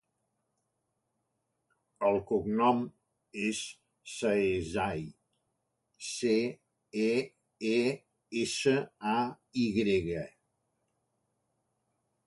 El 2.07 2.15
cognom 2.31 2.79
és 3.49 3.59
Ceesay: 4.13 5.03
ce, 6.07 6.33
e, 7.05 7.13
e, 7.75 7.77
essa, 8.43 8.75
a, 9.13 9.17
i 9.67 9.69
grega. 9.79 10.25